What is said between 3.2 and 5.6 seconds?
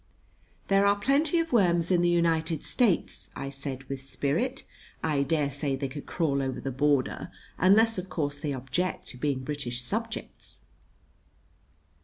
I said with spirit. "I dare